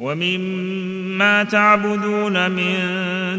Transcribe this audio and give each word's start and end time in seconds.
ومما 0.00 1.42
تعبدون 1.42 2.50
من 2.50 2.74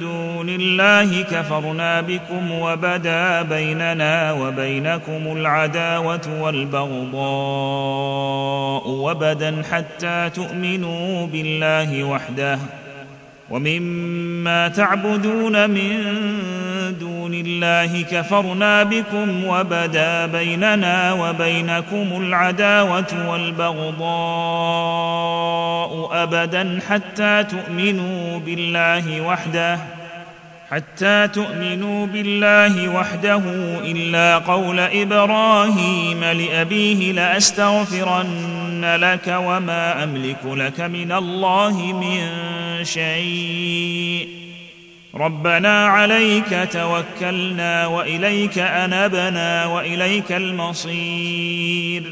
دون 0.00 0.48
الله 0.48 1.22
كفرنا 1.22 2.00
بكم 2.00 2.52
وبدا 2.52 3.42
بيننا 3.42 4.32
وبينكم 4.32 5.36
العداوة 5.36 6.40
والبغضاء 6.40 7.18
وبدا 8.88 9.62
حتى 9.72 10.30
تؤمنوا 10.34 11.26
بالله 11.26 12.04
وحده. 12.04 12.58
ومما 13.50 14.68
تعبدون 14.68 15.70
من 15.70 16.02
دون 17.00 17.34
الله 17.34 18.02
كفرنا 18.02 18.82
بكم 18.82 19.44
وبدا 19.44 20.26
بيننا 20.26 21.12
وبينكم 21.12 22.06
العداوة 22.22 23.30
والبغضاء 23.30 24.06
أبدا 26.12 26.80
حتى 26.88 27.44
تؤمنوا 27.44 28.38
بالله 28.38 29.20
وحده 29.20 29.95
حتى 30.70 31.28
تؤمنوا 31.28 32.06
بالله 32.06 32.88
وحده 32.88 33.42
إلا 33.84 34.38
قول 34.38 34.80
إبراهيم 34.80 36.24
لأبيه 36.24 37.12
لأستغفرن 37.12 38.96
لك 39.00 39.34
وما 39.38 40.04
أملك 40.04 40.38
لك 40.44 40.80
من 40.80 41.12
الله 41.12 41.76
من 41.76 42.28
شيء. 42.84 44.28
ربنا 45.14 45.86
عليك 45.86 46.68
توكلنا 46.72 47.86
وإليك 47.86 48.58
أنبنا 48.58 49.66
وإليك 49.66 50.32
المصير. 50.32 52.02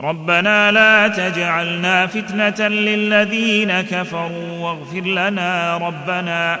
ربنا 0.00 0.72
لا 0.72 1.08
تجعلنا 1.08 2.06
فتنة 2.06 2.68
للذين 2.68 3.80
كفروا 3.80 4.58
واغفر 4.58 5.00
لنا 5.00 5.76
ربنا 5.76 6.60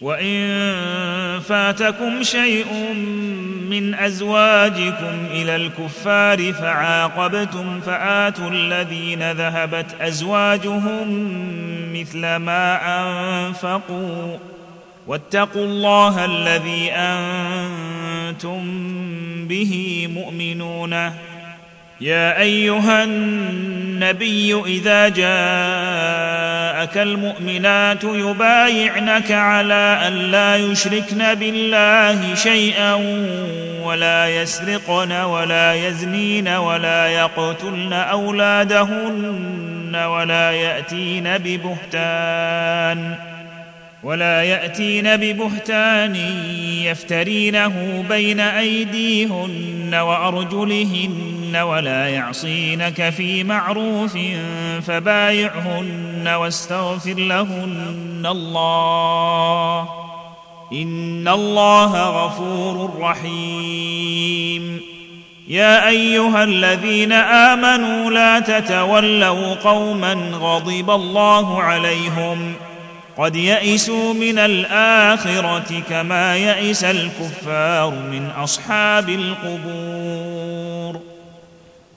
وان 0.00 1.40
فاتكم 1.40 2.22
شيء 2.22 2.66
من 3.70 3.94
ازواجكم 3.94 5.26
إلى 5.30 5.56
الكفار 5.56 6.52
فعاقبتم 6.52 7.80
فاتوا 7.80 8.50
الذين 8.50 9.32
ذهبت 9.32 9.86
ازواجهم 10.00 11.08
مثل 11.94 12.36
ما 12.36 12.78
انفقوا 13.00 14.36
واتقوا 15.06 15.64
الله 15.64 16.24
الذي 16.24 16.92
أنتم 16.92 18.62
به 19.48 20.06
مؤمنون 20.14 20.92
يا 22.00 22.40
ايها 22.40 23.04
النبي 23.04 24.54
اذا 24.66 25.08
جاءك 26.86 26.98
المؤمنات 26.98 28.04
يبايعنك 28.04 29.32
على 29.32 30.00
أن 30.06 30.12
لا 30.12 30.56
يشركن 30.56 31.34
بالله 31.34 32.34
شيئا 32.34 32.94
ولا 33.82 34.28
يسرقن 34.28 35.12
ولا 35.12 35.74
يزنين 35.74 36.48
ولا 36.48 37.08
يقتلن 37.08 37.92
أولادهن 37.92 39.96
ولا 39.96 40.52
يأتين 40.52 41.38
ببهتان 41.38 43.14
ولا 44.02 44.42
يأتين 44.42 45.16
ببهتان 45.16 46.16
يفترينه 46.84 48.04
بين 48.08 48.40
أيديهن 48.40 49.94
وأرجلهن 49.94 51.56
ولا 51.56 52.08
يعصينك 52.08 53.10
في 53.10 53.44
معروف 53.44 54.18
فبايعهن 54.86 56.05
واستغفر 56.28 57.14
لهن 57.14 58.26
الله. 58.30 59.88
إن 60.72 61.28
الله 61.28 62.24
غفور 62.24 62.90
رحيم. 63.00 64.80
يا 65.48 65.88
أيها 65.88 66.44
الذين 66.44 67.12
آمنوا 67.12 68.10
لا 68.10 68.40
تتولوا 68.40 69.54
قوما 69.54 70.14
غضب 70.14 70.90
الله 70.90 71.62
عليهم. 71.62 72.54
قد 73.18 73.36
يئسوا 73.36 74.14
من 74.14 74.38
الآخرة 74.38 75.82
كما 75.90 76.36
يئس 76.36 76.84
الكفار 76.84 77.90
من 77.90 78.30
أصحاب 78.38 79.08
القبور. 79.08 81.00